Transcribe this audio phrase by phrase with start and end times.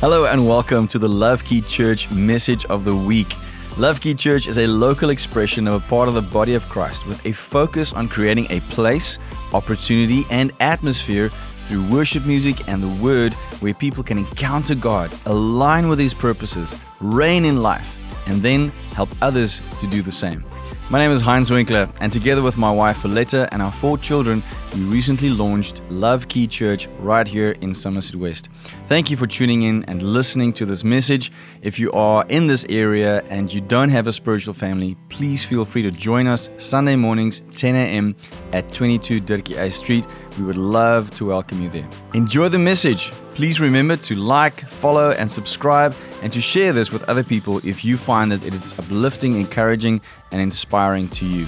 [0.00, 3.34] Hello and welcome to the Love Key Church message of the week.
[3.76, 7.06] Love Key Church is a local expression of a part of the body of Christ
[7.06, 9.18] with a focus on creating a place,
[9.52, 15.86] opportunity, and atmosphere through worship music and the word where people can encounter God, align
[15.86, 20.42] with His purposes, reign in life, and then help others to do the same.
[20.88, 24.42] My name is Heinz Winkler, and together with my wife Aletta and our four children,
[24.74, 28.48] we recently launched Love Key Church right here in Somerset West.
[28.86, 31.32] Thank you for tuning in and listening to this message.
[31.62, 35.64] If you are in this area and you don't have a spiritual family, please feel
[35.64, 38.14] free to join us Sunday mornings, 10 a.m.
[38.52, 40.06] at 22 Dirkie Uys Street.
[40.38, 41.88] We would love to welcome you there.
[42.14, 43.10] Enjoy the message.
[43.34, 47.84] Please remember to like, follow, and subscribe, and to share this with other people if
[47.84, 51.46] you find that it is uplifting, encouraging, and inspiring to you.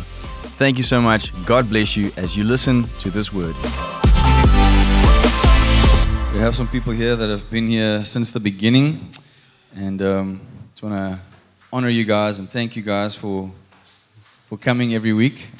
[0.62, 1.32] Thank you so much.
[1.44, 3.56] God bless you as you listen to this word.
[6.32, 9.10] We have some people here that have been here since the beginning,
[9.74, 10.40] and um,
[10.70, 11.18] just want to
[11.72, 13.50] honor you guys and thank you guys for
[14.46, 15.50] for coming every week.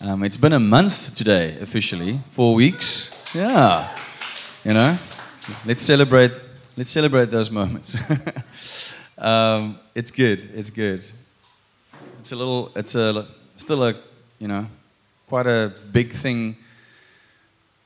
[0.00, 3.12] Um, it's been a month today, officially, four weeks.
[3.32, 3.96] Yeah,
[4.64, 4.98] you know,
[5.66, 6.32] let's celebrate.
[6.76, 7.96] Let's celebrate those moments.
[9.18, 10.50] um, it's good.
[10.52, 11.04] It's good.
[12.18, 12.72] It's a little.
[12.74, 13.94] It's a still a
[14.38, 14.66] you know
[15.26, 16.56] quite a big thing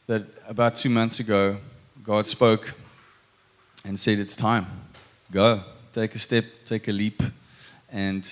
[0.06, 1.56] that about two months ago
[2.02, 2.74] God spoke
[3.84, 4.66] and said, It's time.
[5.30, 5.62] Go.
[5.92, 7.22] Take a step, take a leap.
[7.92, 8.28] And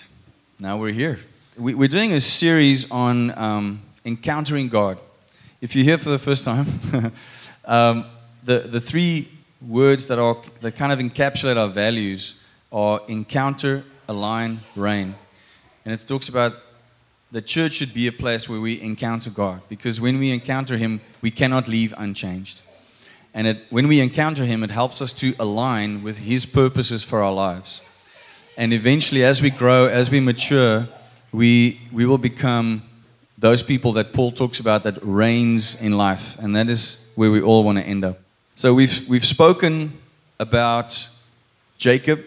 [0.58, 1.20] now we're here.
[1.56, 4.98] We, are doing a series on um, encountering God.
[5.60, 6.66] If you're here for the first time,
[7.64, 8.06] um,
[8.42, 9.28] the, the three
[9.60, 15.14] words that, are, that kind of encapsulate our values are encounter, align, reign.
[15.84, 16.54] And it talks about
[17.32, 21.00] the church should be a place where we encounter God because when we encounter Him,
[21.22, 22.62] we cannot leave unchanged.
[23.32, 27.22] And it, when we encounter Him, it helps us to align with His purposes for
[27.22, 27.80] our lives.
[28.56, 30.86] And eventually, as we grow, as we mature,
[31.32, 32.82] we, we will become
[33.38, 36.38] those people that Paul talks about that reigns in life.
[36.38, 38.18] And that is where we all want to end up.
[38.56, 39.98] So we've, we've spoken
[40.38, 41.08] about
[41.78, 42.20] Jacob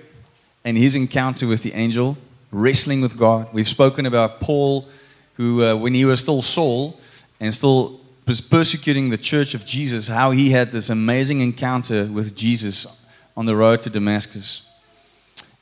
[0.66, 2.18] and his encounter with the angel,
[2.53, 3.52] wrestling with God.
[3.52, 4.88] We've spoken about Paul,
[5.36, 7.00] who, uh, when he was still Saul
[7.40, 12.36] and still was persecuting the church of Jesus, how he had this amazing encounter with
[12.36, 13.06] Jesus
[13.36, 14.69] on the road to Damascus.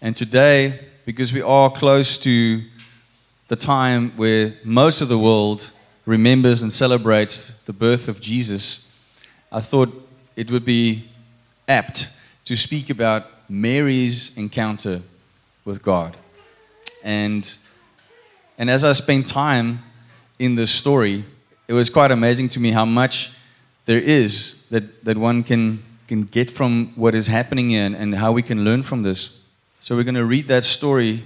[0.02, 2.62] And today, because we are close to
[3.48, 5.72] the time where most of the world
[6.06, 8.96] remembers and celebrates the birth of Jesus,
[9.52, 9.90] I thought
[10.36, 11.06] it would be
[11.68, 15.02] apt to speak about Mary's encounter
[15.66, 16.18] with God.
[17.04, 17.58] And,
[18.58, 19.84] and as I spent time
[20.40, 21.24] in this story,
[21.68, 23.38] it was quite amazing to me how much
[23.86, 28.32] there is that, that one can, can get from what is happening here and, how
[28.32, 29.44] we can learn from this.
[29.80, 31.24] So we're going to read that story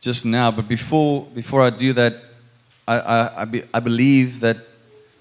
[0.00, 0.50] just now.
[0.50, 2.14] But before, before I do that,
[2.86, 4.58] I, I, I, be, I believe that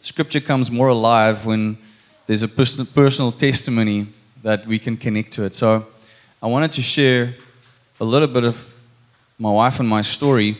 [0.01, 1.77] Scripture comes more alive when
[2.27, 4.07] there's a personal testimony
[4.43, 5.55] that we can connect to it.
[5.55, 5.87] So
[6.41, 7.33] I wanted to share
[7.99, 8.74] a little bit of
[9.37, 10.57] my wife and my story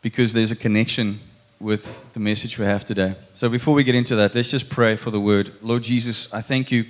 [0.00, 1.18] because there's a connection
[1.58, 3.14] with the message we have today.
[3.34, 5.52] So before we get into that, let's just pray for the word.
[5.62, 6.84] Lord Jesus, I thank you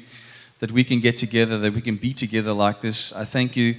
[0.60, 3.12] that we can get together, that we can be together like this.
[3.12, 3.76] I thank you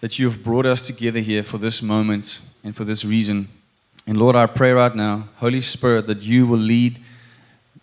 [0.00, 3.48] that you have brought us together here for this moment and for this reason.
[4.06, 6.98] And Lord, I pray right now, Holy Spirit, that you will lead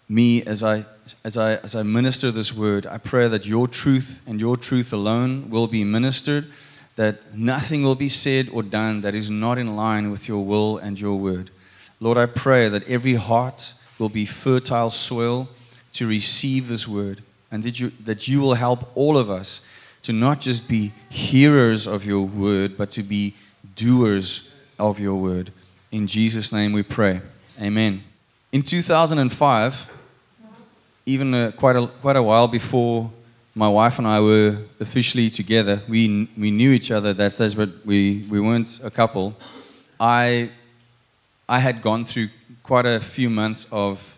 [0.09, 0.85] me as I
[1.23, 2.85] as I as I minister this word.
[2.85, 6.45] I pray that your truth and your truth alone will be ministered,
[6.97, 10.77] that nothing will be said or done that is not in line with your will
[10.77, 11.51] and your word.
[11.99, 15.47] Lord, I pray that every heart will be fertile soil
[15.93, 19.65] to receive this word, and that you, that you will help all of us
[20.03, 23.35] to not just be hearers of your word, but to be
[23.75, 25.51] doers of your word.
[25.91, 27.21] In Jesus' name we pray.
[27.61, 28.03] Amen.
[28.51, 29.91] In 2005,
[31.05, 33.11] even uh, quite, a, quite a while before
[33.57, 37.57] my wife and I were officially together, we, we knew each other at that stage,
[37.57, 39.35] but we, we weren't a couple.
[39.99, 40.51] I
[41.49, 42.27] I had gone through
[42.61, 44.17] quite a few months of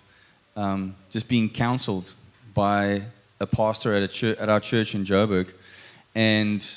[0.56, 2.16] um, just being counseled
[2.56, 3.04] by
[3.40, 5.54] a pastor at, a church, at our church in Joburg.
[6.16, 6.68] And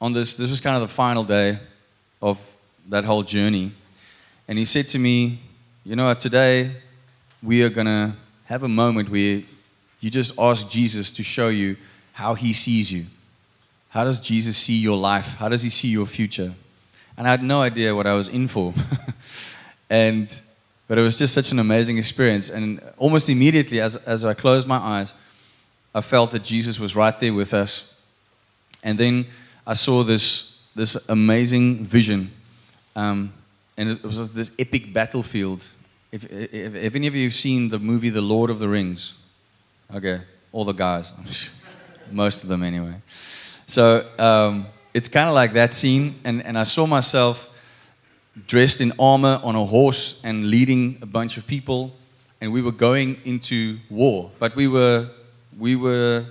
[0.00, 1.60] on this, this was kind of the final day
[2.20, 2.36] of
[2.88, 3.70] that whole journey.
[4.48, 5.38] And he said to me,
[5.84, 6.72] You know, today
[7.40, 8.16] we are going to
[8.46, 9.42] have a moment where
[10.06, 11.76] you just ask Jesus to show you
[12.12, 13.06] how he sees you.
[13.88, 15.34] How does Jesus see your life?
[15.34, 16.52] How does he see your future?
[17.18, 18.72] And I had no idea what I was in for.
[19.90, 20.32] And,
[20.88, 22.50] but it was just such an amazing experience.
[22.50, 25.14] And almost immediately, as, as I closed my eyes,
[25.94, 28.00] I felt that Jesus was right there with us.
[28.82, 29.26] And then
[29.64, 32.32] I saw this, this amazing vision.
[32.96, 33.32] Um,
[33.76, 35.68] and it was this epic battlefield.
[36.10, 39.14] If, if, if any of you have seen the movie The Lord of the Rings,
[39.94, 40.20] okay,
[40.52, 41.12] all the guys,
[42.10, 42.94] most of them anyway.
[43.66, 47.52] So um, it's kind of like that scene, and, and I saw myself
[48.46, 51.92] dressed in armor on a horse and leading a bunch of people,
[52.40, 54.30] and we were going into war.
[54.38, 55.08] But we were,
[55.58, 56.26] we were,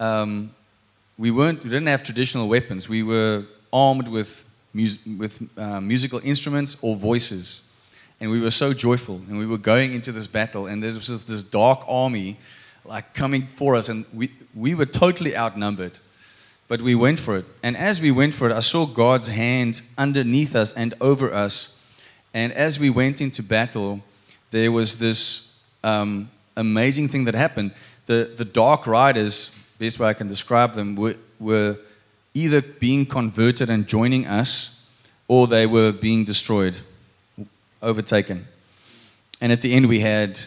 [0.00, 0.50] um,
[1.16, 2.88] we weren't, we didn't have traditional weapons.
[2.88, 7.63] We were armed with, mus- with uh, musical instruments or voices,
[8.20, 9.16] and we were so joyful.
[9.28, 12.36] And we were going into this battle, and there was this, this dark army,
[12.84, 15.98] like coming for us, and we we were totally outnumbered.
[16.66, 17.44] But we went for it.
[17.62, 21.78] And as we went for it, I saw God's hand underneath us and over us.
[22.32, 24.02] And as we went into battle,
[24.50, 27.72] there was this um, amazing thing that happened.
[28.06, 31.76] The, the dark riders, best way I can describe them, were, were
[32.32, 34.82] either being converted and joining us,
[35.28, 36.78] or they were being destroyed,
[37.84, 38.46] overtaken.
[39.40, 40.40] And at the end, we had,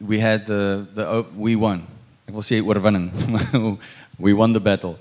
[0.00, 1.86] we had the, the we won.
[2.28, 3.78] We'll see oorwinning.
[4.18, 4.98] we won the battle.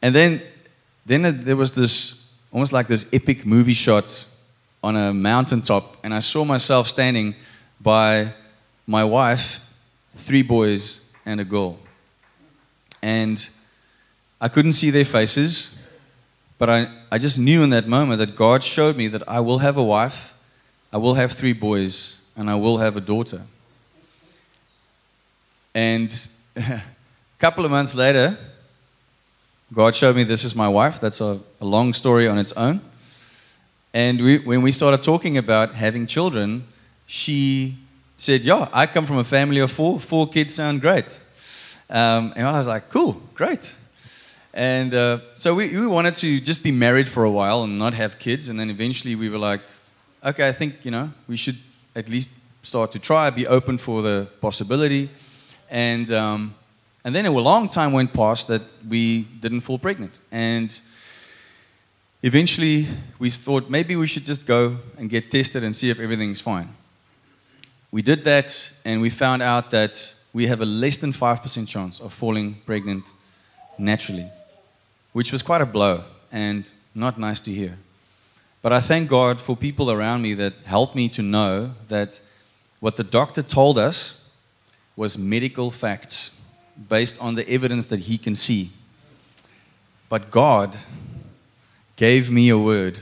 [0.00, 0.42] And then,
[1.06, 4.26] then there was this, almost like this epic movie shot
[4.82, 7.34] on a mountaintop, and I saw myself standing
[7.80, 8.32] by
[8.86, 9.64] my wife,
[10.16, 11.78] three boys, and a girl.
[13.02, 13.48] And
[14.40, 15.80] I couldn't see their faces,
[16.58, 19.58] but I, I just knew in that moment that God showed me that I will
[19.58, 20.31] have a wife,
[20.92, 23.40] I will have three boys, and I will have a daughter.
[25.74, 26.82] And a
[27.38, 28.36] couple of months later,
[29.72, 31.00] God showed me this is my wife.
[31.00, 32.82] That's a, a long story on its own.
[33.94, 36.64] And we, when we started talking about having children,
[37.06, 37.78] she
[38.18, 39.98] said, Yeah, I come from a family of four.
[39.98, 41.18] Four kids sound great.
[41.88, 43.74] Um, and I was like, Cool, great.
[44.52, 47.94] And uh, so we, we wanted to just be married for a while and not
[47.94, 48.50] have kids.
[48.50, 49.60] And then eventually we were like,
[50.24, 51.56] Okay, I think, you know, we should
[51.96, 52.30] at least
[52.62, 55.10] start to try, be open for the possibility.
[55.68, 56.54] And, um,
[57.04, 60.20] and then a long time went past that we didn't fall pregnant.
[60.30, 60.80] And
[62.22, 62.86] eventually
[63.18, 66.68] we thought maybe we should just go and get tested and see if everything's fine.
[67.90, 72.00] We did that and we found out that we have a less than 5% chance
[72.00, 73.12] of falling pregnant
[73.76, 74.30] naturally,
[75.12, 77.76] which was quite a blow and not nice to hear.
[78.62, 82.20] But I thank God for people around me that helped me to know that
[82.78, 84.24] what the doctor told us
[84.96, 86.40] was medical facts
[86.88, 88.70] based on the evidence that he can see.
[90.08, 90.76] But God
[91.96, 93.00] gave me a word,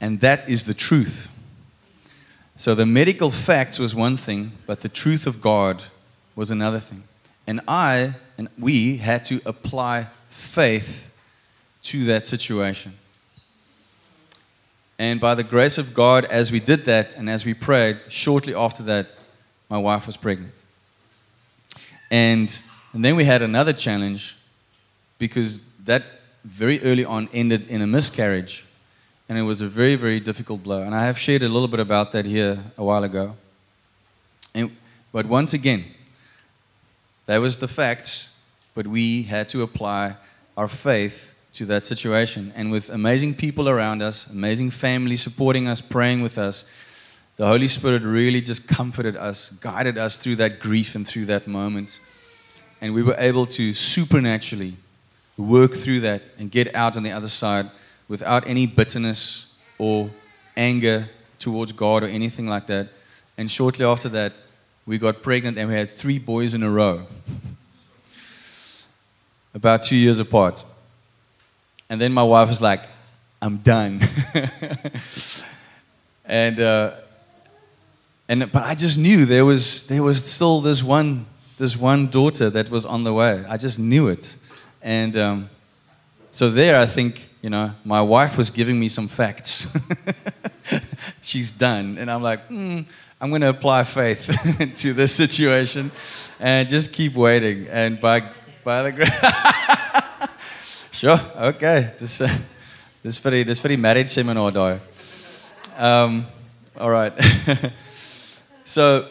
[0.00, 1.28] and that is the truth.
[2.56, 5.84] So the medical facts was one thing, but the truth of God
[6.36, 7.02] was another thing.
[7.46, 11.12] And I and we had to apply faith
[11.82, 12.94] to that situation.
[14.98, 18.54] And by the grace of God, as we did that and as we prayed, shortly
[18.54, 19.06] after that,
[19.68, 20.54] my wife was pregnant.
[22.10, 22.60] And,
[22.92, 24.36] and then we had another challenge
[25.18, 26.02] because that
[26.44, 28.64] very early on ended in a miscarriage.
[29.28, 30.82] And it was a very, very difficult blow.
[30.82, 33.36] And I have shared a little bit about that here a while ago.
[34.54, 34.74] And,
[35.12, 35.84] but once again,
[37.26, 38.40] that was the facts,
[38.74, 40.16] but we had to apply
[40.56, 42.52] our faith to that situation.
[42.54, 46.64] And with amazing people around us, amazing family supporting us, praying with us,
[47.36, 51.48] the Holy Spirit really just comforted us, guided us through that grief and through that
[51.48, 52.00] moment.
[52.80, 54.76] And we were able to supernaturally
[55.36, 57.66] work through that and get out on the other side
[58.08, 60.10] without any bitterness or
[60.56, 61.08] anger
[61.40, 62.88] towards God or anything like that.
[63.36, 64.32] And shortly after that,
[64.86, 67.06] we got pregnant and we had three boys in a row,
[69.54, 70.64] about two years apart.
[71.90, 72.82] And then my wife was like,
[73.40, 74.00] I'm done.
[76.24, 76.94] and uh,
[78.28, 81.26] and but I just knew there was there was still this one
[81.56, 83.44] this one daughter that was on the way.
[83.48, 84.36] I just knew it,
[84.82, 85.50] and um,
[86.30, 89.74] so there I think you know my wife was giving me some facts.
[91.22, 92.84] She's done, and I'm like, mm,
[93.20, 94.26] I'm going to apply faith
[94.76, 95.90] to this situation,
[96.38, 97.66] and just keep waiting.
[97.68, 98.22] And by
[98.62, 99.10] by the grace,
[100.98, 102.28] sure, okay, this uh,
[103.02, 104.80] this very this very marriage seminar, though.
[105.76, 106.26] Um,
[106.78, 107.12] all right.
[108.68, 109.08] So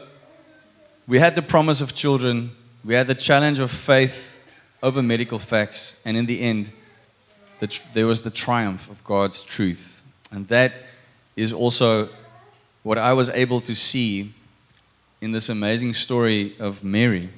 [1.07, 2.51] we had the promise of children,
[2.85, 4.37] we had the challenge of faith
[4.83, 6.69] over medical facts, and in the end,
[7.57, 10.03] the there was the triumph of God's truth.
[10.29, 10.73] And that
[11.35, 12.09] is also
[12.83, 14.31] what I was able to see
[15.21, 17.29] in this amazing story of Mary.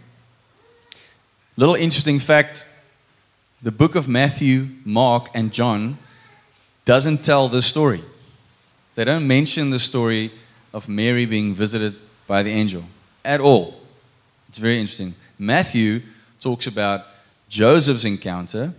[1.56, 2.68] Little interesting fact
[3.62, 5.98] the book of Matthew, Mark, and John
[6.86, 8.02] doesn't tell this story.
[8.96, 10.32] They don't mention the story
[10.74, 11.96] of Mary being visited
[12.28, 12.84] by the angel
[13.26, 13.80] at all.
[14.48, 15.14] It's very interesting.
[15.38, 16.02] Matthew
[16.40, 17.06] talks about
[17.50, 18.74] Joseph's encounter,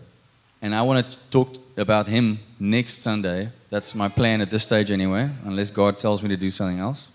[0.62, 3.50] and I want to talk about him next Sunday.
[3.68, 7.08] That's my plan at this stage, anyway, unless God tells me to do something else.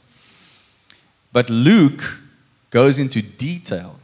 [1.32, 2.20] But Luke
[2.70, 4.00] goes into detail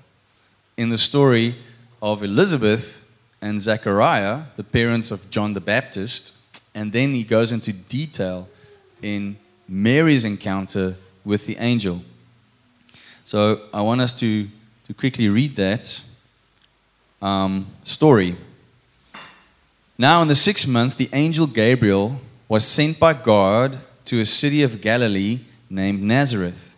[0.78, 1.56] in the story
[2.02, 3.11] of Elizabeth
[3.42, 6.36] and Zechariah, the parents of John the Baptist,
[6.76, 8.48] and then he goes into detail
[9.02, 10.96] in Mary's encounter
[11.26, 12.02] with the angel.
[13.24, 14.48] So I want us to,
[14.86, 16.02] to quickly read that
[17.22, 18.36] um, story.
[19.98, 24.64] Now, in the sixth month, the angel Gabriel was sent by God to a city
[24.64, 26.76] of Galilee named Nazareth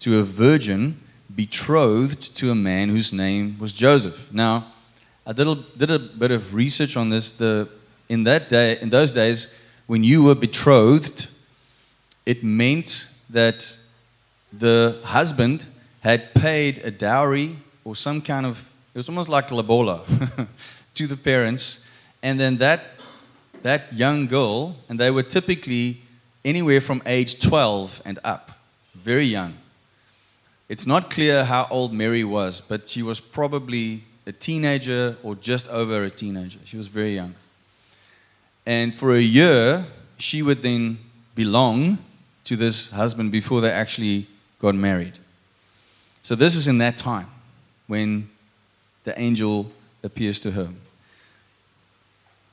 [0.00, 1.00] to a virgin
[1.34, 4.32] betrothed to a man whose name was Joseph.
[4.32, 4.72] Now,
[5.26, 7.34] I did a, did a bit of research on this.
[7.34, 7.68] The,
[8.08, 11.28] in, that day, in those days, when you were betrothed,
[12.26, 13.76] it meant that
[14.52, 15.66] the husband
[16.00, 20.04] had paid a dowry or some kind of, it was almost like lobola
[20.94, 21.86] to the parents.
[22.22, 22.80] And then that,
[23.62, 26.00] that young girl, and they were typically
[26.44, 28.58] anywhere from age 12 and up,
[28.94, 29.54] very young.
[30.68, 35.68] It's not clear how old Mary was, but she was probably a teenager or just
[35.70, 36.60] over a teenager.
[36.64, 37.34] She was very young.
[38.64, 39.84] And for a year,
[40.18, 40.98] she would then
[41.34, 41.98] belong
[42.44, 44.28] to this husband before they actually
[44.60, 45.18] got married.
[46.22, 47.26] So, this is in that time
[47.88, 48.28] when
[49.02, 49.72] the angel
[50.04, 50.68] appears to her.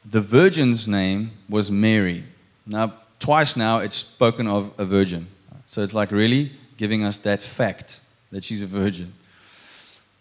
[0.04, 2.24] The virgin's name was Mary.
[2.66, 5.28] Now, twice now it's spoken of a virgin.
[5.68, 9.14] So, it's like really giving us that fact that she's a virgin.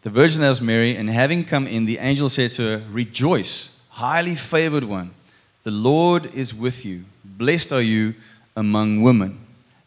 [0.07, 4.37] The virgin was Mary, and having come in, the angel said to her, Rejoice, highly
[4.37, 5.11] favored one.
[5.65, 7.07] The Lord is with you.
[7.25, 8.15] Blessed are you
[8.55, 9.37] among women.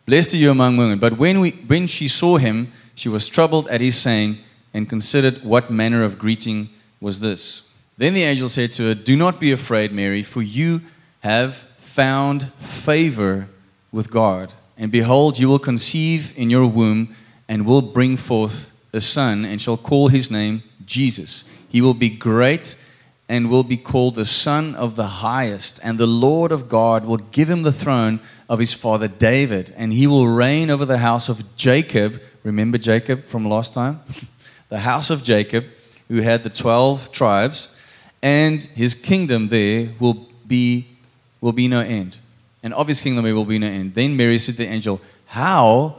[0.05, 0.99] Blessed are you among women.
[0.99, 4.39] But when, we, when she saw him, she was troubled at his saying
[4.73, 6.67] and considered what manner of greeting
[6.99, 7.73] was this.
[7.97, 10.81] Then the angel said to her, Do not be afraid, Mary, for you
[11.21, 13.47] have found favor
[13.89, 14.51] with God.
[14.77, 17.15] And behold, you will conceive in your womb
[17.47, 21.50] and will bring forth a son, and shall call his name Jesus.
[21.69, 22.84] He will be great
[23.29, 27.17] and will be called the Son of the Highest, and the Lord of God will
[27.17, 28.19] give him the throne
[28.50, 32.19] of his father David, and he will reign over the house of Jacob.
[32.43, 34.00] Remember Jacob from last time?
[34.69, 35.65] the house of Jacob,
[36.08, 37.77] who had the 12 tribes,
[38.24, 40.88] and his kingdom there will be,
[41.39, 42.17] will be no end.
[42.63, 43.93] And of his kingdom there will be no end.
[43.93, 45.99] Then Mary said to the angel, How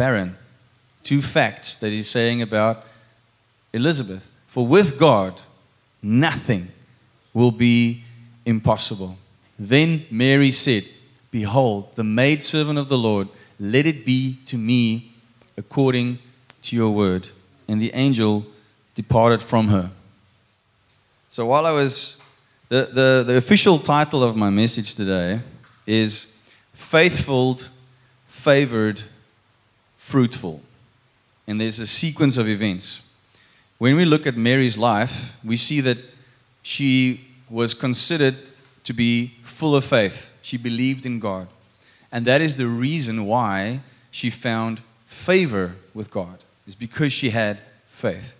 [0.00, 0.34] barren.
[1.02, 2.86] Two facts that he's saying about
[3.74, 4.30] Elizabeth.
[4.46, 5.42] For with God,
[6.02, 6.68] nothing
[7.34, 8.04] will be
[8.46, 9.18] impossible.
[9.58, 10.84] Then Mary said,
[11.30, 13.28] Behold, the maidservant of the Lord,
[13.58, 15.12] let it be to me
[15.58, 16.18] according
[16.62, 17.28] to your word.
[17.68, 18.46] And the angel
[18.94, 19.90] departed from her.
[21.28, 22.22] So while I was,
[22.70, 25.40] the, the, the official title of my message today
[25.86, 26.38] is
[26.72, 27.58] Faithful,
[28.26, 29.02] Favored,
[30.10, 30.60] fruitful.
[31.46, 33.02] And there's a sequence of events.
[33.78, 35.98] When we look at Mary's life, we see that
[36.62, 38.42] she was considered
[38.84, 40.36] to be full of faith.
[40.42, 41.46] She believed in God.
[42.10, 47.62] And that is the reason why she found favor with God, is because she had
[47.86, 48.34] faith.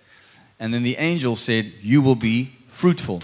[0.58, 3.22] And then the angel said, You will be fruitful.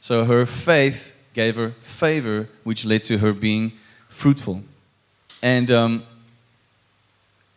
[0.00, 3.72] So her faith gave her favor, which led to her being
[4.08, 4.62] fruitful.
[5.42, 6.04] And um,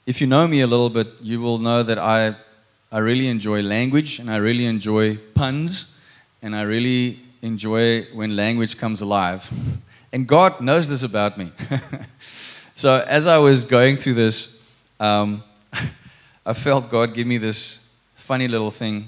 [0.05, 2.35] if you know me a little bit, you will know that I,
[2.91, 5.99] I really enjoy language and I really enjoy puns
[6.41, 9.49] and I really enjoy when language comes alive.
[10.13, 11.53] And God knows this about me.
[12.75, 14.61] so as I was going through this,
[14.99, 15.41] um,
[16.45, 19.07] I felt God give me this funny little thing.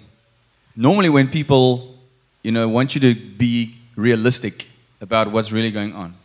[0.77, 1.95] Normally, when people,
[2.41, 4.69] you know, want you to be realistic
[5.01, 6.15] about what's really going on,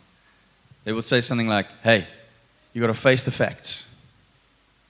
[0.85, 2.07] they will say something like, "Hey,
[2.71, 3.88] you got to face the facts."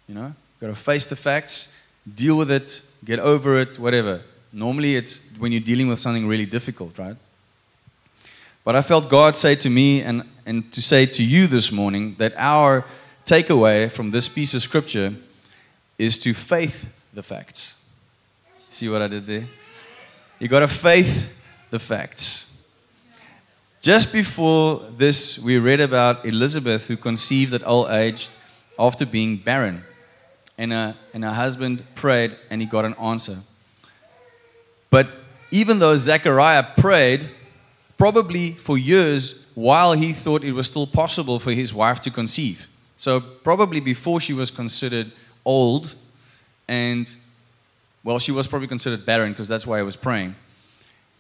[0.10, 4.22] You know, got to face the facts, deal with it, get over it, whatever.
[4.52, 7.16] Normally, it's when you're dealing with something really difficult, right?
[8.64, 12.16] But I felt God say to me and, and to say to you this morning
[12.18, 12.86] that our
[13.24, 15.14] takeaway from this piece of scripture
[16.00, 17.80] is to faith the facts.
[18.68, 19.48] See what I did there?
[20.40, 21.40] You got to faith
[21.70, 22.66] the facts.
[23.80, 28.30] Just before this, we read about Elizabeth who conceived at old age
[28.80, 29.84] after being barren.
[30.60, 33.38] And, a, and her husband prayed and he got an answer.
[34.92, 35.08] But
[35.50, 37.30] even though Zechariah prayed,
[37.98, 42.68] probably for years while he thought it was still possible for his wife to conceive.
[42.96, 45.12] So, probably before she was considered
[45.46, 45.96] old,
[46.68, 47.14] and
[48.04, 50.36] well, she was probably considered barren because that's why I was praying.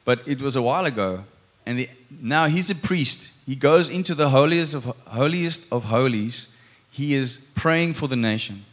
[0.05, 1.23] But it was a while ago,
[1.65, 1.89] and the,
[2.21, 3.33] now he's a priest.
[3.45, 6.55] He goes into the holiest of, holiest of holies.
[6.91, 8.65] He is praying for the nation.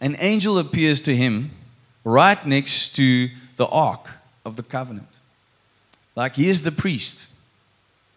[0.00, 1.50] An angel appears to him
[2.04, 4.10] right next to the ark
[4.44, 5.20] of the covenant.
[6.14, 7.28] Like he is the priest,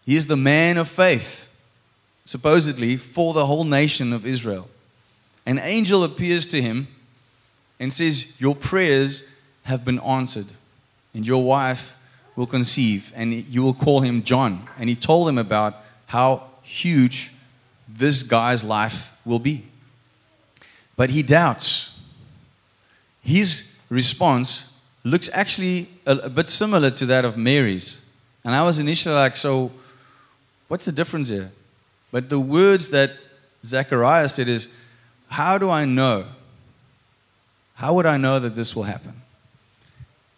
[0.04, 1.48] he is the man of faith,
[2.24, 4.68] supposedly for the whole nation of Israel.
[5.46, 6.88] An angel appears to him
[7.78, 9.34] and says, Your prayers
[9.64, 10.46] have been answered,
[11.14, 11.96] and your wife
[12.36, 14.68] will conceive, and you will call him John.
[14.78, 17.32] And he told him about how huge
[17.88, 19.66] this guy's life will be.
[20.96, 22.02] But he doubts.
[23.22, 24.72] His response
[25.04, 28.06] looks actually a, a bit similar to that of Mary's.
[28.44, 29.70] And I was initially like, so
[30.68, 31.50] what's the difference here?
[32.10, 33.12] But the words that
[33.64, 34.74] Zechariah said is,
[35.28, 36.26] How do I know?
[37.74, 39.22] How would I know that this will happen?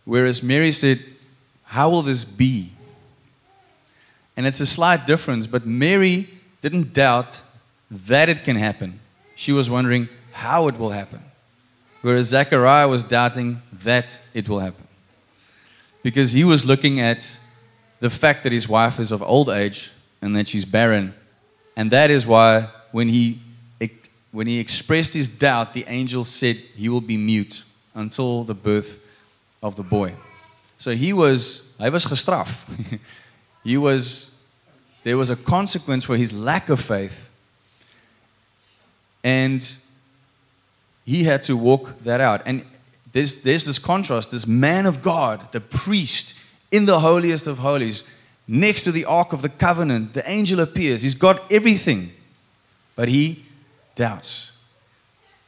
[0.04, 1.00] Whereas Mary said,
[1.64, 2.70] how will this be?
[4.36, 6.28] And it's a slight difference, but Mary
[6.60, 7.42] didn't doubt
[7.90, 9.00] that it can happen.
[9.34, 11.20] She was wondering how it will happen.
[12.02, 14.86] Whereas Zechariah was doubting that it will happen.
[16.02, 17.38] Because he was looking at
[18.00, 21.14] the fact that his wife is of old age and that she's barren.
[21.76, 23.38] And that is why when he,
[24.32, 29.02] when he expressed his doubt, the angel said he will be mute until the birth
[29.62, 30.14] of the boy.
[30.76, 32.64] So he was Hy was gestraf.
[33.64, 34.42] he was
[35.04, 37.30] there was a consequence for his lack of faith.
[39.22, 39.62] And
[41.04, 42.42] he had to walk that out.
[42.46, 42.64] And
[43.12, 46.36] there's, there's this contrast this man of God, the priest
[46.70, 48.04] in the holiest of holies,
[48.48, 50.14] next to the Ark of the Covenant.
[50.14, 51.02] The angel appears.
[51.02, 52.10] He's got everything,
[52.96, 53.44] but he
[53.94, 54.52] doubts.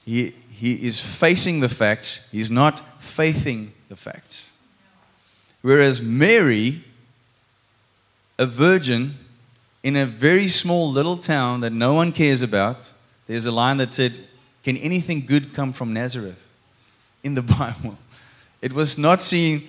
[0.04, 4.56] He, he is facing the facts, he's not faithing the facts.
[5.62, 6.82] Whereas Mary,
[8.38, 9.16] a virgin
[9.82, 12.92] in a very small little town that no one cares about,
[13.26, 14.18] there's a line that said,
[14.66, 16.52] Can anything good come from Nazareth?
[17.22, 17.96] In the Bible.
[18.60, 19.62] It was not seen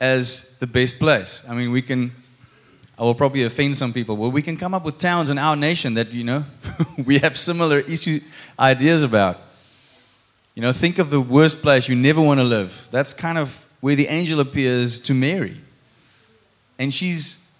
[0.00, 1.44] as the best place.
[1.48, 2.12] I mean, we can,
[2.96, 5.56] I will probably offend some people, but we can come up with towns in our
[5.56, 6.44] nation that, you know,
[7.04, 8.20] we have similar issue
[8.56, 9.40] ideas about.
[10.54, 12.86] You know, think of the worst place you never want to live.
[12.92, 15.56] That's kind of where the angel appears to Mary.
[16.78, 17.52] And she's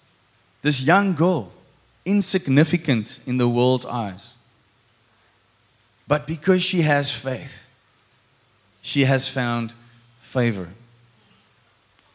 [0.63, 1.51] this young girl,
[2.05, 4.34] insignificant in the world's eyes.
[6.07, 7.67] But because she has faith,
[8.83, 9.75] she has found
[10.21, 10.69] favor.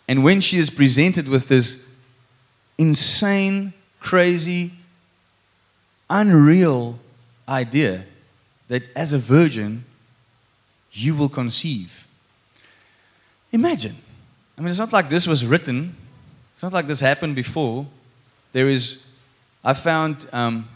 [0.07, 1.91] And when she is presented with this
[2.77, 4.71] insane, crazy,
[6.09, 6.99] unreal
[7.47, 8.05] idea
[8.67, 9.85] that as a virgin,
[10.91, 12.07] you will conceive
[13.51, 13.95] Imagine.
[14.57, 15.95] I mean, it's not like this was written,
[16.53, 17.87] it's not like this happened before.
[18.51, 19.05] There is,
[19.63, 20.67] I found um,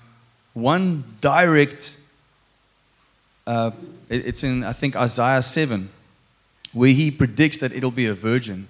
[0.54, 1.98] one direct,
[3.46, 3.72] uh,
[4.10, 5.90] it's in, I think, Isaiah 7,
[6.72, 8.68] where he predicts that it'll be a virgin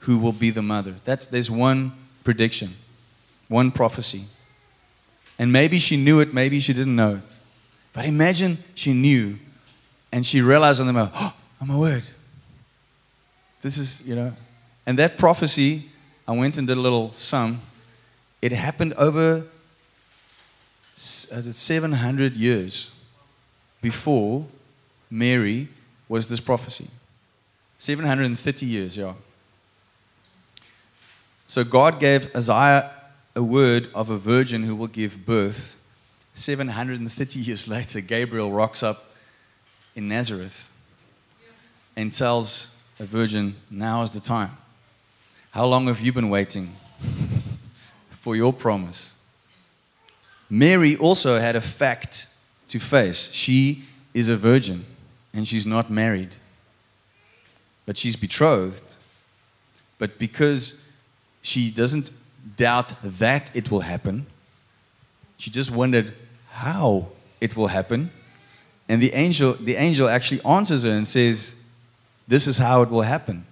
[0.00, 0.94] who will be the mother.
[1.04, 1.92] That's, there's one
[2.24, 2.70] prediction,
[3.48, 4.24] one prophecy.
[5.38, 7.36] And maybe she knew it, maybe she didn't know it.
[7.92, 9.38] But imagine she knew
[10.10, 12.02] and she realized on the moment, oh, oh my word,
[13.60, 14.32] this is, you know,
[14.86, 15.84] and that prophecy,
[16.26, 17.60] I went and did a little sum.
[18.40, 19.44] It happened over
[20.94, 22.91] as it 700 years
[23.82, 24.46] before
[25.10, 25.68] Mary
[26.08, 26.88] was this prophecy.
[27.76, 29.12] 730 years, yeah.
[31.46, 32.90] So God gave Isaiah
[33.34, 35.78] a word of a virgin who will give birth.
[36.32, 39.12] 730 years later, Gabriel rocks up
[39.94, 40.70] in Nazareth
[41.94, 44.56] and tells a virgin, now is the time.
[45.50, 46.74] How long have you been waiting
[48.10, 49.12] for your promise?
[50.48, 52.28] Mary also had a fact
[52.68, 53.32] to face.
[53.32, 54.84] She is a virgin
[55.32, 56.36] and she's not married,
[57.86, 58.96] but she's betrothed.
[59.98, 60.86] But because
[61.42, 62.10] she doesn't
[62.56, 64.26] doubt that it will happen,
[65.36, 66.12] she just wondered
[66.50, 67.08] how
[67.40, 68.10] it will happen.
[68.88, 71.60] And the angel, the angel actually answers her and says,
[72.28, 73.46] This is how it will happen.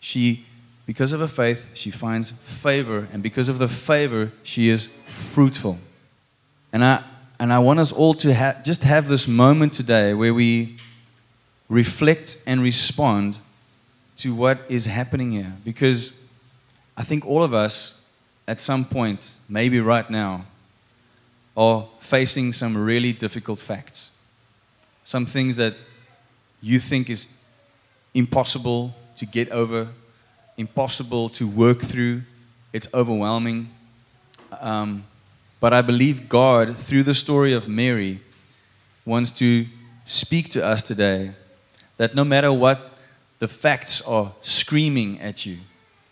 [0.00, 0.44] She,
[0.84, 3.08] because of her faith, she finds favor.
[3.12, 5.78] And because of the favor, she is fruitful.
[6.72, 7.02] And I,
[7.38, 10.76] and I want us all to ha- just have this moment today where we
[11.68, 13.38] reflect and respond
[14.18, 15.52] to what is happening here.
[15.64, 16.24] Because
[16.96, 18.06] I think all of us,
[18.46, 20.46] at some point, maybe right now,
[21.56, 24.10] are facing some really difficult facts.
[25.02, 25.74] Some things that
[26.60, 27.38] you think is
[28.14, 29.88] impossible to get over,
[30.56, 32.22] impossible to work through.
[32.72, 33.70] It's overwhelming.
[34.60, 35.04] Um,
[35.64, 38.20] but I believe God, through the story of Mary,
[39.06, 39.64] wants to
[40.04, 41.32] speak to us today
[41.96, 42.98] that no matter what
[43.38, 45.56] the facts are screaming at you,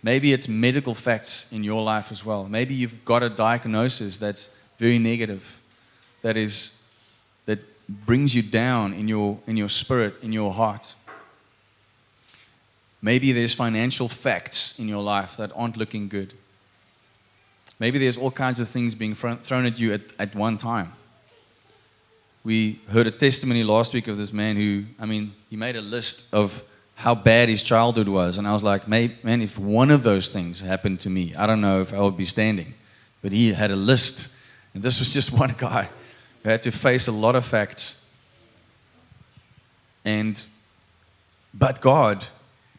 [0.02, 2.48] maybe it's medical facts in your life as well.
[2.48, 5.60] Maybe you've got a diagnosis that's very negative,
[6.22, 6.88] that is
[7.44, 7.58] that
[8.06, 10.94] brings you down in your in your spirit, in your heart.
[13.02, 16.32] Maybe there's financial facts in your life that aren't looking good.
[17.82, 20.92] Maybe there's all kinds of things being thrown at you at, at one time.
[22.44, 25.80] We heard a testimony last week of this man who, I mean, he made a
[25.80, 26.62] list of
[26.94, 28.38] how bad his childhood was.
[28.38, 31.60] And I was like, man, if one of those things happened to me, I don't
[31.60, 32.74] know if I would be standing.
[33.20, 34.32] But he had a list.
[34.74, 35.88] And this was just one guy
[36.44, 38.08] who had to face a lot of facts.
[40.04, 40.40] And,
[41.52, 42.26] but God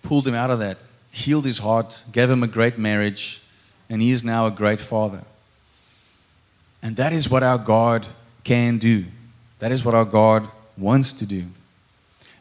[0.02, 0.78] pulled him out of that,
[1.12, 3.43] healed his heart, gave him a great marriage,
[3.90, 5.24] and he is now a great father.
[6.82, 8.06] And that is what our God
[8.44, 9.06] can do.
[9.60, 11.46] That is what our God wants to do.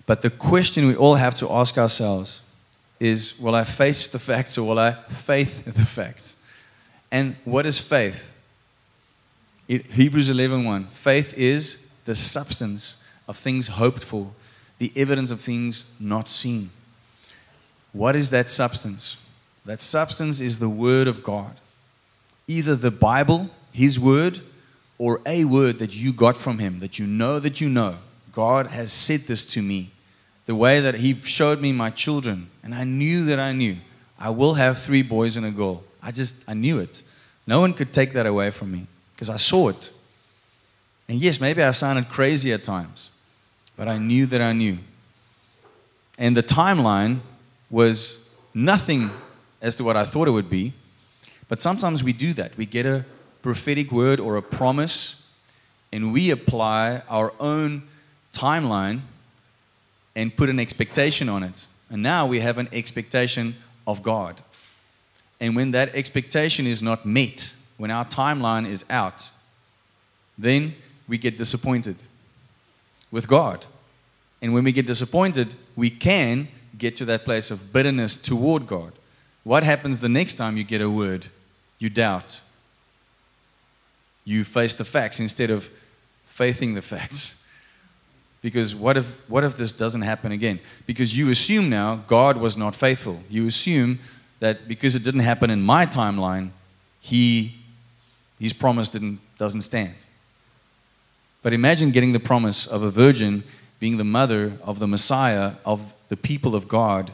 [0.07, 2.43] But the question we all have to ask ourselves
[2.99, 6.37] is will I face the facts or will I faith the facts?
[7.11, 8.33] And what is faith?
[9.69, 10.87] It, Hebrews 11:1.
[10.87, 14.33] Faith is the substance of things hoped for,
[14.79, 16.71] the evidence of things not seen.
[17.93, 19.19] What is that substance?
[19.65, 21.61] That substance is the Word of God.
[22.49, 24.41] Either the Bible, His Word,
[24.99, 27.99] or a word that you got from Him, that you know that you know.
[28.33, 29.91] God has said this to me.
[30.47, 33.77] The way that He showed me my children, and I knew that I knew.
[34.19, 35.83] I will have three boys and a girl.
[36.03, 37.03] I just, I knew it.
[37.47, 39.93] No one could take that away from me because I saw it.
[41.09, 43.11] And yes, maybe I sounded crazy at times,
[43.77, 44.79] but I knew that I knew.
[46.19, 47.21] And the timeline
[47.71, 49.11] was nothing
[49.63, 50.75] as to what I thought it would be.
[51.49, 52.57] But sometimes we do that.
[52.59, 53.07] We get a
[53.41, 55.27] prophetic word or a promise
[55.93, 57.83] and we apply our own
[58.33, 59.01] timeline
[60.17, 61.67] and put an expectation on it.
[61.91, 63.55] And now we have an expectation
[63.87, 64.41] of God.
[65.41, 69.31] And when that expectation is not met, when our timeline is out,
[70.39, 70.75] then
[71.07, 71.97] we get disappointed
[73.11, 73.67] with God.
[74.41, 76.49] And when we get disappointed, we can
[76.79, 78.93] get to that place of bitterness toward God.
[79.45, 81.27] What happens the next time you get a word?
[81.79, 82.41] You doubt.
[84.25, 85.71] You face the facts instead of
[86.25, 87.45] faithing the facts.
[88.41, 90.61] Because what if, what if this doesn't happen again?
[90.87, 93.23] Because you assume now God was not faithful.
[93.29, 94.01] You assume
[94.41, 96.51] that because it didn't happen in my timeline,
[97.01, 97.55] he,
[98.41, 99.95] his promise didn't, doesn't stand.
[101.43, 103.45] But imagine getting the promise of a virgin
[103.79, 107.11] being the mother of the Messiah, of the people of God,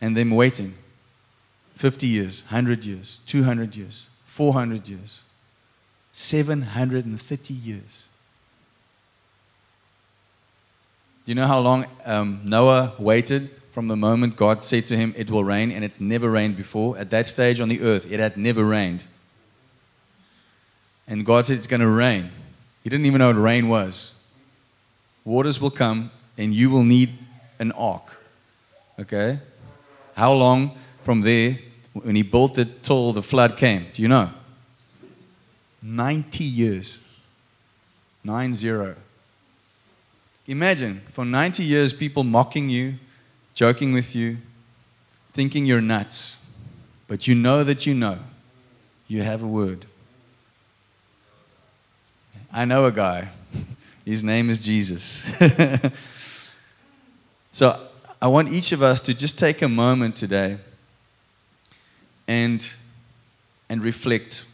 [0.00, 0.74] and them waiting
[1.74, 5.22] 50 years, 100 years, 200 years, 400 years,
[6.12, 8.04] 730 years.
[11.24, 15.12] Do you know how long um, Noah waited from the moment God said to him,
[15.16, 16.96] It will rain, and it's never rained before?
[16.96, 19.04] At that stage on the earth, it had never rained.
[21.08, 22.30] And God said, It's going to rain.
[22.84, 24.16] He didn't even know what rain was
[25.26, 27.10] waters will come and you will need
[27.58, 28.22] an ark.
[28.98, 29.40] Okay?
[30.16, 31.56] How long from there,
[31.92, 33.86] when he built it till the flood came?
[33.92, 34.30] Do you know?
[35.82, 36.98] 90 years.
[38.24, 38.96] 9 0.
[40.48, 42.94] Imagine for 90 years people mocking you,
[43.54, 44.38] joking with you,
[45.32, 46.44] thinking you're nuts.
[47.08, 48.18] But you know that you know.
[49.08, 49.86] You have a word.
[52.52, 53.28] I know a guy
[54.04, 55.24] his name is Jesus.
[57.52, 57.78] so
[58.20, 60.58] I want each of us to just take a moment today
[62.26, 62.66] and,
[63.68, 64.46] and reflect.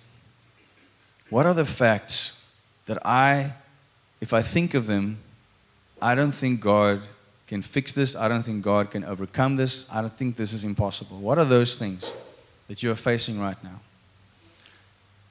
[1.30, 2.44] What are the facts
[2.86, 3.52] that I,
[4.20, 5.18] if I think of them,
[6.00, 7.02] I don't think God
[7.46, 8.16] can fix this.
[8.16, 9.88] I don't think God can overcome this.
[9.92, 11.18] I don't think this is impossible.
[11.18, 12.12] What are those things
[12.68, 13.80] that you are facing right now?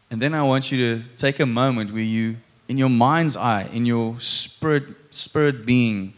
[0.09, 3.67] And then I want you to take a moment where you, in your mind's eye,
[3.73, 6.13] in your spirit, spirit being,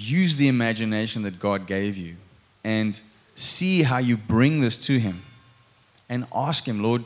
[0.00, 2.16] use the imagination that God gave you
[2.64, 3.00] and
[3.34, 5.22] see how you bring this to Him
[6.08, 7.04] and ask Him, Lord,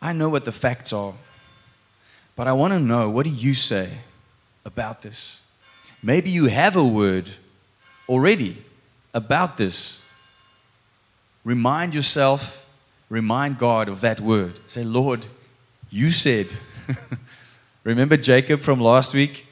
[0.00, 1.14] I know what the facts are,
[2.36, 3.88] but I want to know what do you say
[4.64, 5.42] about this?
[6.02, 7.30] Maybe you have a word
[8.08, 8.58] already
[9.14, 10.02] about this.
[11.44, 12.68] Remind yourself,
[13.08, 14.58] remind God of that word.
[14.66, 15.26] Say, Lord,
[15.90, 16.52] you said.
[17.84, 19.46] Remember Jacob from last week?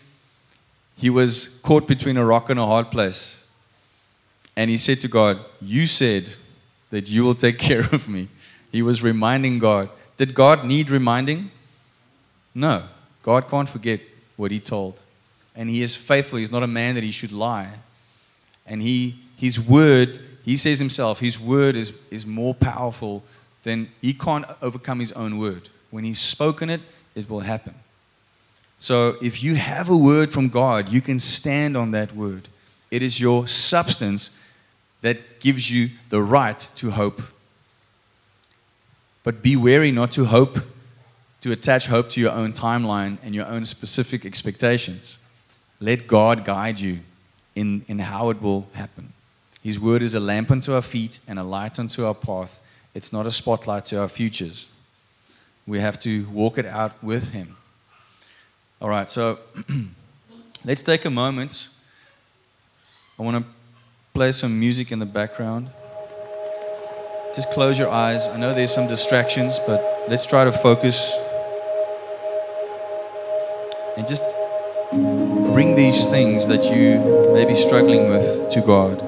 [0.97, 3.45] He was caught between a rock and a hard place.
[4.57, 6.35] And he said to God, You said
[6.91, 8.29] that you will take care of me.
[8.71, 9.89] He was reminding God.
[10.17, 11.51] Did God need reminding?
[12.55, 12.85] No.
[13.23, 14.01] God can't forget
[14.37, 15.01] what he told.
[15.55, 16.39] And he is faithful.
[16.39, 17.71] He's not a man that he should lie.
[18.67, 23.23] And he, his word, he says himself, his word is, is more powerful
[23.63, 25.69] than he can't overcome his own word.
[25.91, 26.81] When he's spoken it,
[27.15, 27.75] it will happen.
[28.83, 32.49] So if you have a word from God, you can stand on that word.
[32.91, 34.37] It is your substance
[35.03, 37.23] that gives you the right to hope.
[39.23, 40.59] But be wary not to hope
[41.43, 45.17] to attach hope to your own timeline and your own specific expectations.
[45.79, 46.99] Let God guide you
[47.55, 49.13] in, in how it will happen.
[49.63, 52.61] His word is a lamp unto our feet and a light unto our path.
[52.95, 54.69] It's not a spotlight to our futures.
[55.69, 57.59] We have to walk it out with Him.
[58.83, 59.39] All right, so
[60.65, 61.69] let's take a moment.
[63.17, 63.45] I want to
[64.13, 65.71] play some music in the background.
[67.33, 68.27] Just close your eyes.
[68.27, 71.17] I know there's some distractions, but let's try to focus
[73.97, 74.25] and just
[74.91, 78.99] bring these things that you may be struggling with to God.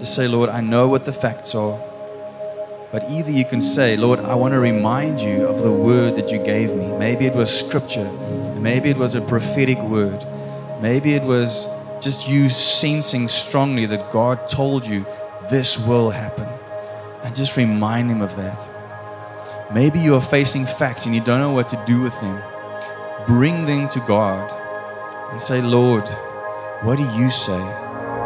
[0.00, 1.78] Just say, Lord, I know what the facts are.
[2.94, 6.30] But either you can say, Lord, I want to remind you of the word that
[6.30, 6.86] you gave me.
[6.96, 8.08] Maybe it was scripture.
[8.56, 10.24] Maybe it was a prophetic word.
[10.80, 11.66] Maybe it was
[12.00, 15.04] just you sensing strongly that God told you
[15.50, 16.46] this will happen.
[17.24, 19.74] And just remind Him of that.
[19.74, 22.40] Maybe you are facing facts and you don't know what to do with them.
[23.26, 24.52] Bring them to God
[25.32, 26.06] and say, Lord,
[26.84, 27.60] what do you say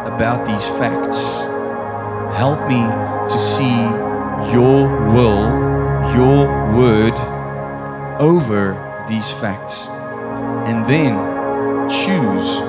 [0.05, 1.17] about these facts?
[2.37, 2.83] Help me
[3.33, 4.08] to see
[4.53, 5.49] your will,
[6.15, 7.13] your word
[8.19, 9.87] over these facts.
[10.67, 11.13] And then
[11.89, 12.59] choose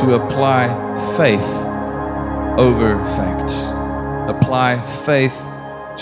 [0.00, 0.68] to apply
[1.16, 1.48] faith
[2.58, 3.68] over facts.
[4.28, 5.36] Apply faith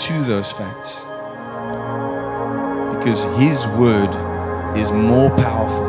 [0.07, 1.01] to those facts
[3.01, 4.13] because His word
[4.77, 5.87] is more powerful.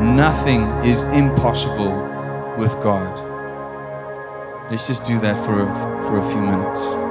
[0.00, 1.92] Nothing is impossible
[2.56, 3.20] with God.
[4.70, 5.66] Let's just do that for a,
[6.04, 7.03] for a few minutes.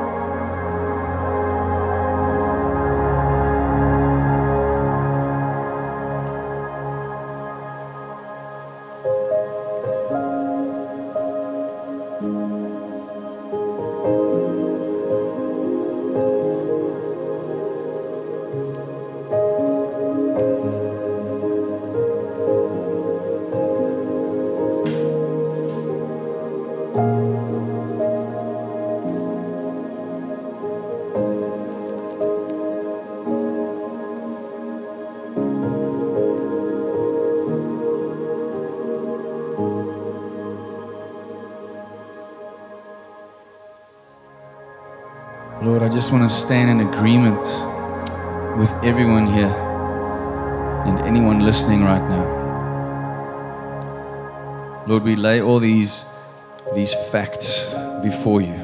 [45.61, 47.39] Lord, I just want to stand in agreement
[48.57, 49.47] with everyone here
[50.85, 52.41] and anyone listening right now.
[54.87, 56.05] Lord, we lay all these,
[56.73, 57.65] these facts
[58.01, 58.55] before you.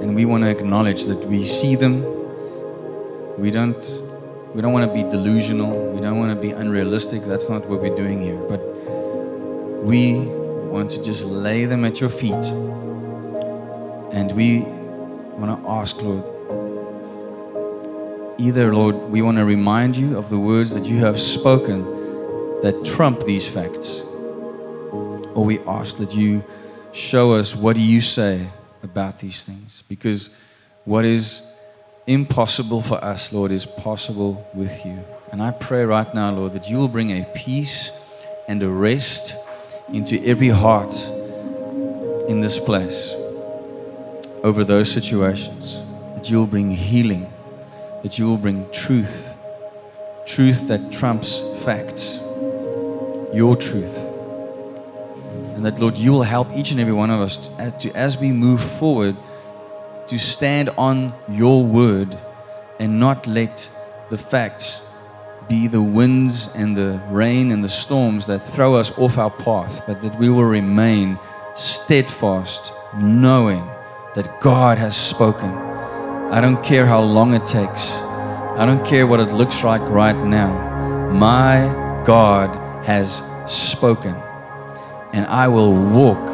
[0.00, 2.02] And we want to acknowledge that we see them.
[3.38, 3.84] We don't,
[4.54, 5.92] we don't want to be delusional.
[5.92, 7.22] We don't want to be unrealistic.
[7.24, 8.38] That's not what we're doing here.
[8.48, 8.60] But
[9.82, 10.14] we
[10.70, 12.50] want to just lay them at your feet
[14.16, 16.24] and we want to ask, Lord,
[18.38, 21.82] either, Lord, we want to remind you of the words that you have spoken
[22.62, 26.42] that trump these facts, or we ask that you
[26.92, 28.48] show us what do you say
[28.82, 29.82] about these things.
[29.86, 30.34] Because
[30.86, 31.46] what is
[32.06, 34.98] impossible for us, Lord, is possible with you.
[35.30, 37.90] And I pray right now, Lord, that you will bring a peace
[38.48, 39.34] and a rest
[39.92, 40.94] into every heart
[42.30, 43.14] in this place
[44.46, 45.82] over those situations.
[46.14, 47.30] That you will bring healing,
[48.04, 49.34] that you will bring truth,
[50.24, 52.20] truth that trumps facts,
[53.34, 53.98] your truth.
[55.56, 58.20] And that, Lord, you will help each and every one of us to, as, as
[58.20, 59.16] we move forward
[60.06, 62.16] to stand on your word
[62.78, 63.68] and not let
[64.10, 64.94] the facts
[65.48, 69.82] be the winds and the rain and the storms that throw us off our path,
[69.88, 71.18] but that we will remain
[71.56, 73.68] steadfast, knowing
[74.16, 75.50] that God has spoken.
[76.32, 77.92] I don't care how long it takes,
[78.58, 80.50] I don't care what it looks like right now.
[81.12, 84.16] My God has spoken,
[85.12, 86.28] and I will walk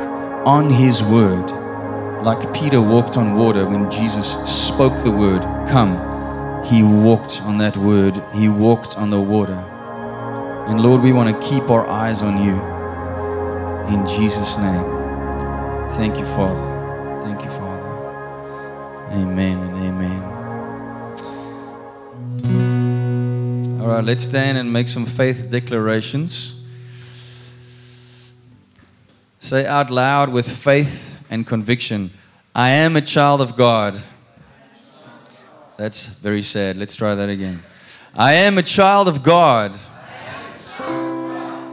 [0.46, 1.50] on His word
[2.22, 6.12] like Peter walked on water when Jesus spoke the word, Come
[6.64, 9.58] he walked on that word, He walked on the water.
[10.68, 12.54] And Lord, we want to keep our eyes on you.
[13.92, 14.84] In Jesus' name.
[15.96, 16.71] Thank you, Father.
[19.12, 20.22] Amen and amen.
[23.80, 26.58] All right, let's stand and make some faith declarations.
[29.40, 32.10] Say out loud with faith and conviction
[32.54, 34.00] I am a child of God.
[35.76, 36.76] That's very sad.
[36.78, 37.62] Let's try that again.
[38.14, 39.76] I am a child of God.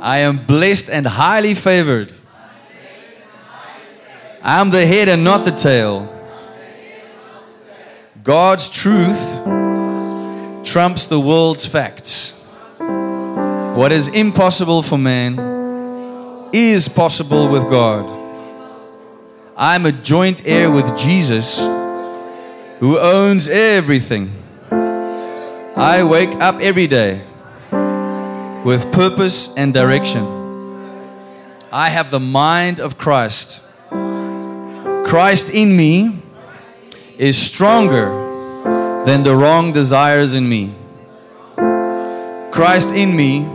[0.02, 2.14] I am blessed and highly favored.
[4.42, 6.19] I'm the head and not the tail.
[8.30, 9.44] God's truth
[10.64, 12.34] trumps the world's facts.
[12.78, 15.40] What is impossible for man
[16.54, 18.06] is possible with God.
[19.58, 21.58] I'm a joint heir with Jesus
[22.78, 24.32] who owns everything.
[24.70, 27.24] I wake up every day
[28.64, 30.24] with purpose and direction.
[31.72, 33.60] I have the mind of Christ.
[33.90, 36.19] Christ in me
[37.20, 38.08] is stronger
[39.06, 40.74] than the wrong desires in me.
[42.50, 43.46] Christ in me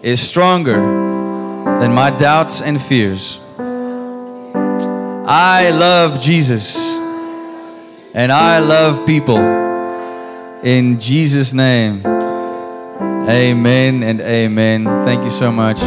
[0.00, 0.80] is stronger
[1.80, 3.40] than my doubts and fears.
[5.26, 6.76] I love Jesus.
[8.14, 9.40] And I love people.
[10.62, 12.00] In Jesus' name.
[13.26, 14.84] Amen and amen.
[15.04, 15.80] Thank you so much.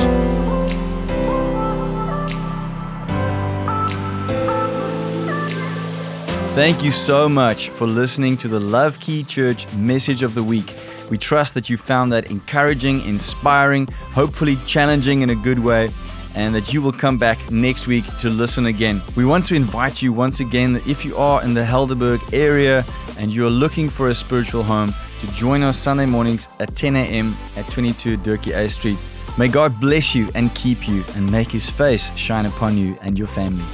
[6.56, 10.74] Thank you so much for listening to the Love Key Church message of the week.
[11.12, 15.90] We trust that you found that encouraging, inspiring, hopefully challenging in a good way
[16.34, 19.02] and that you will come back next week to listen again.
[19.18, 22.86] We want to invite you once again that if you are in the Helderberg area
[23.20, 26.96] and you are looking for a spiritual home, to join us Sunday mornings at 10
[26.96, 27.36] a.m.
[27.58, 28.98] at 22 Dirkie Uys Street.
[29.38, 33.20] May God bless you and keep you and make his face shine upon you and
[33.20, 33.66] your family.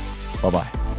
[0.41, 0.90] Bye bye.